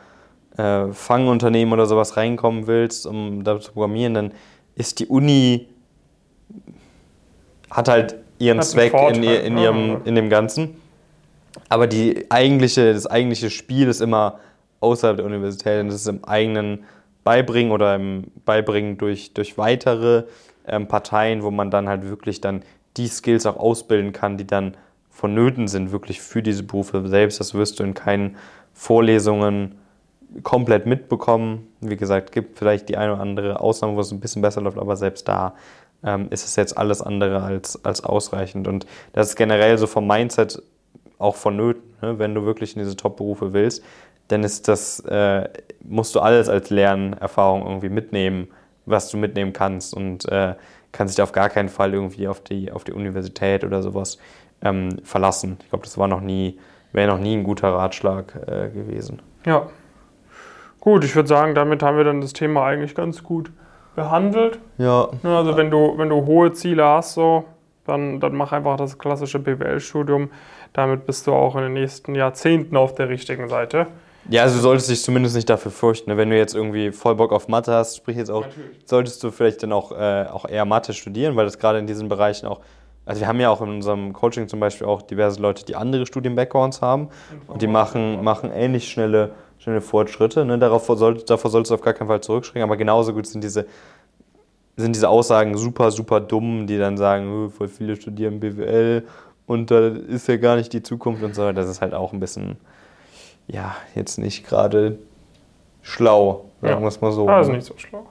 äh, 0.57 0.93
Fangunternehmen 0.93 1.73
oder 1.73 1.87
sowas 1.87 2.17
reinkommen 2.17 2.67
willst, 2.67 3.07
um 3.07 3.45
da 3.45 3.61
zu 3.61 3.73
programmieren, 3.73 4.15
dann 4.15 4.33
ist 4.75 5.01
die 5.01 5.07
Uni, 5.07 5.69
hat 7.71 7.89
halt 7.89 8.17
ihren 8.39 8.59
hat 8.59 8.67
Zweck 8.67 8.93
in, 8.93 9.23
in, 9.23 9.59
ihrem, 9.59 10.03
in 10.05 10.15
dem 10.15 10.29
Ganzen. 10.29 10.77
Aber 11.69 11.87
die 11.87 12.27
eigentliche, 12.31 12.93
das 12.93 13.07
eigentliche 13.07 13.51
Spiel 13.51 13.89
ist 13.89 14.01
immer 14.01 14.39
außerhalb 14.81 15.17
der 15.17 15.27
Universität 15.27 15.81
und 15.81 15.89
das 15.89 15.97
ist 15.97 16.09
im 16.09 16.25
eigenen 16.25 16.85
Beibringen 17.23 17.73
oder 17.73 17.95
im 17.95 18.25
Beibringen 18.45 18.99
durch, 18.99 19.33
durch 19.33 19.57
weitere 19.57 20.25
ähm, 20.67 20.89
Parteien, 20.89 21.43
wo 21.43 21.51
man 21.51 21.71
dann 21.71 21.89
halt 21.89 22.09
wirklich 22.09 22.41
dann 22.41 22.63
die 22.97 23.09
Skills 23.09 23.47
auch 23.47 23.57
ausbilden 23.57 24.13
kann, 24.13 24.37
die 24.37 24.47
dann 24.47 24.77
vonnöten 25.11 25.69
sind, 25.69 25.91
wirklich 25.91 26.21
für 26.21 26.43
diese 26.43 26.65
Berufe 26.65 27.07
selbst. 27.09 27.41
Das 27.41 27.55
wirst 27.55 27.81
du 27.81 27.85
in 27.85 27.95
keinen 27.95 28.37
Vorlesungen 28.73 29.77
komplett 30.43 30.87
mitbekommen. 30.87 31.69
Wie 31.81 31.97
gesagt, 31.97 32.33
gibt 32.33 32.59
vielleicht 32.59 32.89
die 32.89 32.97
eine 32.97 33.13
oder 33.13 33.23
andere 33.23 33.61
Ausnahme, 33.61 33.97
wo 33.97 34.01
es 34.01 34.11
ein 34.11 34.21
bisschen 34.21 34.43
besser 34.43 34.61
läuft, 34.61 34.79
aber 34.79 34.97
selbst 34.97 35.29
da 35.29 35.55
ähm, 36.03 36.29
ist 36.31 36.45
es 36.45 36.57
jetzt 36.57 36.77
alles 36.77 37.03
andere 37.03 37.43
als, 37.43 37.85
als 37.85 38.03
ausreichend. 38.05 38.69
Und 38.69 38.87
das 39.13 39.31
ist 39.31 39.37
generell 39.37 39.79
so 39.79 39.87
vom 39.87 40.07
Mindset 40.07 40.63
auch 41.19 41.37
vonnöten, 41.37 41.83
ne? 42.03 42.19
wenn 42.19 42.35
du 42.35 42.45
wirklich 42.45 42.77
in 42.77 42.83
diese 42.83 42.97
Top-Berufe 42.97 43.53
willst, 43.53 43.83
dann 44.29 44.43
ist 44.43 44.69
das, 44.69 45.01
äh, 45.01 45.49
musst 45.83 46.15
du 46.15 46.21
alles 46.21 46.49
als 46.49 46.71
Lernerfahrung 46.71 47.67
irgendwie 47.67 47.89
mitnehmen, 47.89 48.49
was 48.87 49.11
du 49.11 49.17
mitnehmen 49.17 49.53
kannst 49.53 49.95
und 49.95 50.31
äh, 50.31 50.55
kannst 50.93 51.17
dich 51.17 51.23
auf 51.23 51.33
gar 51.33 51.49
keinen 51.49 51.69
Fall 51.69 51.95
irgendwie 51.95 52.29
auf 52.29 52.41
die, 52.41 52.71
auf 52.73 52.85
die 52.85 52.93
Universität 52.93 53.65
oder 53.65 53.83
sowas 53.83 54.19
ähm, 54.63 54.99
verlassen. 55.03 55.59
Ich 55.63 55.71
glaube, 55.71 55.85
das 55.85 55.99
war 55.99 56.09
noch 56.09 56.21
nie, 56.21 56.59
wäre 56.93 57.09
noch 57.09 57.19
nie 57.19 57.37
ein 57.37 57.45
guter 57.45 57.69
Ratschlag 57.69 58.35
äh, 58.47 58.71
gewesen. 58.71 59.21
Ja. 59.45 59.69
Gut, 60.85 61.03
ich 61.03 61.17
würde 61.17 61.29
sagen, 61.29 61.55
damit 61.55 61.83
haben 61.83 61.97
wir 61.97 62.05
dann 62.05 62.21
das 62.21 62.35
Thema 62.35 62.67
eigentlich 62.67 62.95
ganz 62.95 63.23
gut 63.23 63.51
behandelt. 63.97 64.59
Ja. 64.77 65.09
Also 65.23 65.57
wenn 65.57 65.71
du, 65.71 65.97
wenn 65.97 66.11
du 66.11 66.27
hohe 66.27 66.53
Ziele 66.53 66.85
hast, 66.85 67.15
so, 67.15 67.45
dann, 67.87 68.21
dann 68.21 68.35
mach 68.35 68.53
einfach 68.53 68.77
das 68.77 68.99
klassische 68.99 69.39
BWL-Studium. 69.39 70.31
Damit 70.75 71.07
bist 71.07 71.27
du 71.27 71.33
auch 71.33 71.57
in 71.57 71.63
den 71.63 71.73
nächsten 71.73 72.15
Jahrzehnten 72.15 72.77
auf 72.77 72.95
der 72.95 73.09
richtigen 73.09 73.49
Seite. 73.49 73.87
Ja, 74.29 74.43
also 74.43 74.57
du 74.57 74.63
solltest 74.63 74.91
dich 74.91 75.03
zumindest 75.03 75.35
nicht 75.37 75.49
dafür 75.49 75.71
fürchten. 75.71 76.11
Ne? 76.11 76.19
Wenn 76.19 76.29
du 76.29 76.37
jetzt 76.37 76.55
irgendwie 76.55 76.93
voll 76.93 77.15
Bock 77.15 77.33
auf 77.33 77.49
Mathe 77.49 77.73
hast, 77.73 77.97
sprich 77.97 78.19
jetzt 78.19 78.31
auch, 78.31 78.43
Natürlich. 78.43 78.81
solltest 78.85 79.23
du 79.25 79.31
vielleicht 79.31 79.63
dann 79.63 79.73
auch, 79.73 79.91
äh, 79.91 80.27
auch 80.31 80.47
eher 80.47 80.67
Mathe 80.67 80.93
studieren, 80.93 81.35
weil 81.35 81.47
das 81.47 81.59
gerade 81.59 81.79
in 81.79 81.87
diesen 81.87 82.11
Bereichen 82.11 82.47
auch 82.47 82.61
also 83.07 83.21
wir 83.21 83.29
haben 83.29 83.41
ja 83.41 83.51
auch 83.51 83.61
in 83.61 83.69
unserem 83.69 84.13
Coaching 84.13 84.49
zum 84.49 84.61
Beispiel 84.61 84.87
auch 84.87 85.03
diverse 85.03 85.41
Leute, 85.41 85.65
die 85.65 85.77
andere 85.77 86.07
Studien-Backgrounds 86.07 86.81
haben 86.81 87.11
und 87.47 87.61
die 87.61 87.67
machen, 87.67 88.25
machen 88.25 88.51
ähnlich 88.51 88.91
schnelle 88.91 89.33
schnelle 89.65 89.81
Fortschritte. 89.81 90.45
Ne? 90.45 90.59
Darauf 90.59 90.87
soll, 90.87 91.23
davor 91.23 91.51
solltest 91.51 91.71
du 91.71 91.75
auf 91.75 91.81
gar 91.81 91.95
keinen 91.95 92.09
Fall 92.09 92.21
zurückschrecken. 92.21 92.63
Aber 92.63 92.77
genauso 92.77 93.15
gut 93.15 93.27
sind 93.27 93.43
diese, 93.43 93.67
sind 94.77 94.95
diese 94.95 95.09
Aussagen 95.09 95.57
super, 95.57 95.91
super 95.91 96.21
dumm, 96.21 96.67
die 96.67 96.79
dann 96.79 96.97
sagen, 96.97 97.51
voll 97.51 97.69
viele 97.69 97.97
studieren 97.97 98.41
BWL 98.41 99.05
und 99.47 99.71
da 99.71 99.89
ist 99.89 100.29
ja 100.29 100.37
gar 100.37 100.57
nicht 100.57 100.73
die 100.73 100.83
Zukunft 100.83 101.23
und 101.23 101.35
so. 101.35 101.51
Das 101.53 101.69
ist 101.69 101.81
halt 101.81 101.95
auch 101.95 102.13
ein 102.13 102.21
bisschen, 102.21 102.57
ja, 103.47 103.75
jetzt 103.95 104.19
nicht 104.19 104.47
gerade 104.47 104.99
schlau, 105.83 106.45
sagen 106.61 106.83
wir 106.83 106.89
es 106.89 107.01
mal 107.01 107.13
so. 107.13 107.27
Also 107.27 107.53
nicht 107.53 107.65
so 107.65 107.75
schlau. 107.79 108.07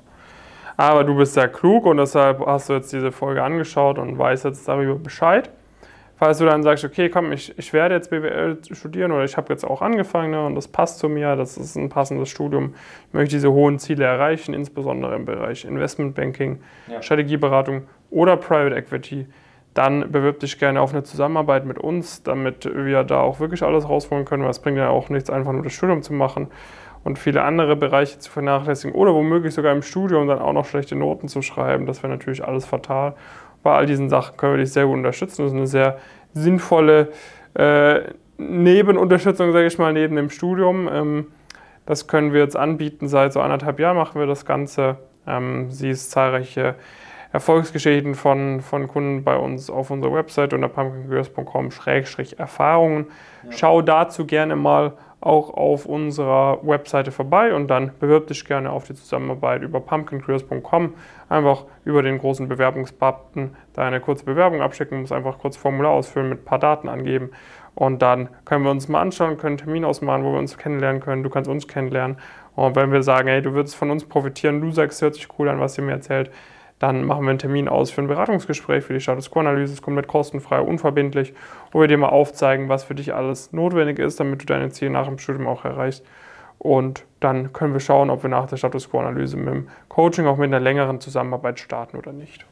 Aber 0.75 1.03
du 1.03 1.15
bist 1.15 1.35
sehr 1.35 1.49
klug 1.49 1.85
und 1.85 1.97
deshalb 1.97 2.43
hast 2.45 2.69
du 2.69 2.73
jetzt 2.73 2.91
diese 2.91 3.11
Folge 3.11 3.43
angeschaut 3.43 3.99
und 3.99 4.17
weißt 4.17 4.45
jetzt 4.45 4.67
darüber 4.67 4.95
Bescheid 4.95 5.51
falls 6.23 6.37
du 6.37 6.45
dann 6.45 6.63
sagst, 6.63 6.85
okay, 6.85 7.09
komm, 7.09 7.33
ich, 7.33 7.53
ich 7.57 7.73
werde 7.73 7.95
jetzt 7.95 8.09
BWL 8.09 8.57
studieren 8.71 9.11
oder 9.11 9.25
ich 9.25 9.35
habe 9.35 9.51
jetzt 9.51 9.65
auch 9.65 9.81
angefangen 9.81 10.31
ne, 10.31 10.45
und 10.45 10.55
das 10.55 10.69
passt 10.69 10.99
zu 10.99 11.09
mir, 11.09 11.35
das 11.35 11.57
ist 11.57 11.75
ein 11.75 11.89
passendes 11.89 12.29
Studium, 12.29 12.75
ich 13.09 13.13
möchte 13.13 13.35
diese 13.35 13.51
hohen 13.51 13.77
Ziele 13.77 14.05
erreichen, 14.05 14.53
insbesondere 14.53 15.17
im 15.17 15.25
Bereich 15.25 15.65
Investmentbanking, 15.65 16.61
ja. 16.87 17.01
Strategieberatung 17.01 17.87
oder 18.09 18.37
Private 18.37 18.73
Equity, 18.73 19.27
dann 19.73 20.13
bewirb 20.13 20.39
dich 20.39 20.57
gerne 20.59 20.79
auf 20.79 20.93
eine 20.93 21.03
Zusammenarbeit 21.03 21.65
mit 21.65 21.77
uns, 21.77 22.23
damit 22.23 22.69
wir 22.73 23.03
da 23.03 23.19
auch 23.19 23.41
wirklich 23.41 23.61
alles 23.61 23.89
rausholen 23.89 24.23
können, 24.23 24.43
weil 24.43 24.51
es 24.51 24.59
bringt 24.59 24.77
ja 24.77 24.87
auch 24.87 25.09
nichts, 25.09 25.29
einfach 25.29 25.51
nur 25.51 25.63
das 25.63 25.73
Studium 25.73 26.03
zu 26.03 26.13
machen 26.13 26.47
und 27.03 27.19
viele 27.19 27.43
andere 27.43 27.75
Bereiche 27.75 28.19
zu 28.19 28.31
vernachlässigen 28.31 28.95
oder 28.95 29.13
womöglich 29.13 29.53
sogar 29.53 29.73
im 29.73 29.81
Studium 29.81 30.29
dann 30.29 30.39
auch 30.39 30.53
noch 30.53 30.67
schlechte 30.67 30.95
Noten 30.95 31.27
zu 31.27 31.41
schreiben. 31.41 31.85
Das 31.85 32.01
wäre 32.01 32.13
natürlich 32.13 32.45
alles 32.45 32.65
fatal. 32.65 33.15
Bei 33.63 33.73
all 33.73 33.85
diesen 33.85 34.09
Sachen 34.09 34.37
können 34.37 34.53
wir 34.53 34.59
dich 34.59 34.73
sehr 34.73 34.85
gut 34.85 34.95
unterstützen. 34.95 35.43
Das 35.43 35.51
ist 35.51 35.57
eine 35.57 35.67
sehr 35.67 35.97
sinnvolle 36.33 37.09
äh, 37.55 38.01
Nebenunterstützung, 38.37 39.51
sage 39.51 39.67
ich 39.67 39.77
mal, 39.77 39.91
neben 39.93 40.15
dem 40.15 40.29
Studium. 40.29 40.89
Ähm, 40.91 41.27
das 41.85 42.07
können 42.07 42.33
wir 42.33 42.39
jetzt 42.41 42.55
anbieten. 42.55 43.07
Seit 43.07 43.33
so 43.33 43.41
anderthalb 43.41 43.79
Jahren 43.79 43.97
machen 43.97 44.19
wir 44.19 44.27
das 44.27 44.45
Ganze. 44.45 44.97
Ähm, 45.25 45.71
siehst 45.71 46.11
zahlreiche 46.11 46.75
Erfolgsgeschichten 47.31 48.13
von, 48.15 48.61
von 48.61 48.87
Kunden 48.87 49.23
bei 49.23 49.35
uns 49.35 49.69
auf 49.69 49.89
unserer 49.89 50.13
Website 50.13 50.53
unter 50.53 50.69
pumpkincurious.com-erfahrungen. 50.69 53.07
Ja. 53.43 53.51
Schau 53.51 53.81
dazu 53.81 54.27
gerne 54.27 54.55
mal 54.55 54.93
auch 55.25 55.53
auf 55.53 55.85
unserer 55.85 56.59
Webseite 56.63 57.11
vorbei 57.11 57.53
und 57.53 57.67
dann 57.67 57.91
bewirb 57.99 58.27
dich 58.27 58.43
gerne 58.45 58.71
auf 58.71 58.85
die 58.85 58.93
Zusammenarbeit 58.93 59.61
über 59.61 59.79
pumpkincurious.com. 59.79 60.95
Einfach 61.29 61.65
über 61.85 62.03
den 62.03 62.17
großen 62.17 62.47
Bewerbungsbutton 62.47 63.55
deine 63.73 64.01
kurze 64.01 64.25
Bewerbung 64.25 64.61
abschicken, 64.61 64.99
musst 64.99 65.13
einfach 65.13 65.39
kurz 65.39 65.55
Formular 65.55 65.93
ausfüllen, 65.93 66.29
mit 66.29 66.41
ein 66.41 66.45
paar 66.45 66.59
Daten 66.59 66.89
angeben 66.89 67.31
und 67.75 68.01
dann 68.01 68.29
können 68.45 68.63
wir 68.63 68.71
uns 68.71 68.87
mal 68.87 69.01
anschauen, 69.01 69.37
können 69.37 69.53
einen 69.53 69.57
Termin 69.57 69.85
ausmachen, 69.85 70.23
wo 70.23 70.31
wir 70.31 70.39
uns 70.39 70.57
kennenlernen 70.57 71.01
können. 71.01 71.23
Du 71.23 71.29
kannst 71.29 71.49
uns 71.49 71.67
kennenlernen. 71.67 72.17
Und 72.55 72.75
wenn 72.75 72.91
wir 72.91 73.01
sagen, 73.01 73.27
hey, 73.27 73.41
du 73.41 73.53
würdest 73.53 73.75
von 73.75 73.89
uns 73.89 74.05
profitieren, 74.05 74.61
du 74.61 74.71
sagst, 74.71 75.01
hört 75.01 75.15
sich 75.15 75.27
cool 75.39 75.49
an, 75.49 75.59
was 75.59 75.77
ihr 75.77 75.83
mir 75.83 75.93
erzählt, 75.93 76.29
dann 76.83 77.05
machen 77.05 77.23
wir 77.23 77.29
einen 77.29 77.39
Termin 77.39 77.69
aus 77.69 77.91
für 77.91 78.01
ein 78.01 78.09
Beratungsgespräch, 78.09 78.83
für 78.83 78.91
die 78.91 78.99
Status 78.99 79.31
Quo-Analyse. 79.31 79.71
Es 79.71 79.81
komplett 79.81 80.07
kostenfrei, 80.07 80.59
unverbindlich, 80.59 81.33
wo 81.71 81.79
wir 81.79 81.87
dir 81.87 81.97
mal 81.97 82.09
aufzeigen, 82.09 82.67
was 82.67 82.83
für 82.83 82.93
dich 82.93 83.13
alles 83.13 83.53
notwendig 83.53 83.99
ist, 83.99 84.19
damit 84.19 84.41
du 84.41 84.45
deine 84.45 84.69
Ziele 84.69 84.91
nach 84.91 85.07
dem 85.07 85.17
Studium 85.17 85.47
auch 85.47 85.63
erreichst. 85.63 86.05
Und 86.59 87.05
dann 87.21 87.53
können 87.53 87.71
wir 87.71 87.79
schauen, 87.79 88.09
ob 88.09 88.23
wir 88.23 88.29
nach 88.29 88.47
der 88.47 88.57
Status 88.57 88.89
Quo-Analyse 88.89 89.37
mit 89.37 89.47
dem 89.47 89.67
Coaching 89.87 90.27
auch 90.27 90.35
mit 90.35 90.47
einer 90.47 90.59
längeren 90.59 90.99
Zusammenarbeit 90.99 91.57
starten 91.57 91.95
oder 91.95 92.11
nicht. 92.11 92.45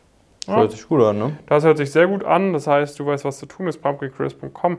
Das 0.47 0.55
hört 0.55 0.71
sich 0.71 0.87
gut 0.87 1.01
an, 1.01 1.17
ne? 1.17 1.37
Das 1.47 1.65
hört 1.65 1.77
sich 1.77 1.91
sehr 1.91 2.07
gut 2.07 2.23
an. 2.23 2.53
Das 2.53 2.67
heißt, 2.67 2.97
du 2.97 3.05
weißt, 3.05 3.25
was 3.25 3.37
zu 3.37 3.47
tun 3.47 3.67
ist, 3.67 3.81
pumpkinchris.com. 3.81 4.77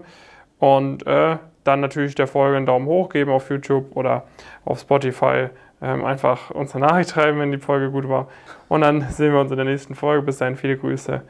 Und 0.60 1.06
äh, 1.06 1.36
dann 1.64 1.80
natürlich 1.80 2.14
der 2.14 2.26
Folge 2.26 2.56
einen 2.56 2.64
Daumen 2.64 2.86
hoch 2.86 3.10
geben 3.10 3.30
auf 3.30 3.50
YouTube 3.50 3.94
oder 3.96 4.24
auf 4.64 4.80
Spotify. 4.80 5.50
Ähm, 5.82 6.04
einfach 6.04 6.50
uns 6.50 6.74
eine 6.74 6.86
Nachricht 6.86 7.10
schreiben, 7.10 7.40
wenn 7.40 7.50
die 7.50 7.58
Folge 7.58 7.90
gut 7.90 8.08
war. 8.08 8.28
Und 8.68 8.82
dann 8.82 9.02
sehen 9.10 9.32
wir 9.32 9.40
uns 9.40 9.50
in 9.50 9.56
der 9.56 9.66
nächsten 9.66 9.94
Folge. 9.96 10.24
Bis 10.24 10.38
dahin 10.38 10.56
viele 10.56 10.78
Grüße, 10.78 11.22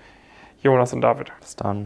Jonas 0.61 0.92
und 0.92 1.00
David. 1.00 1.32
Bis 1.40 1.56
dann. 1.56 1.80